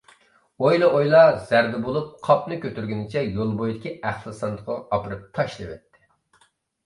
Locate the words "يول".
3.37-3.53